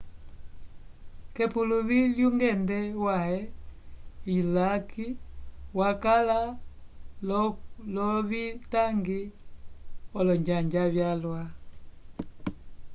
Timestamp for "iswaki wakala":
4.37-6.39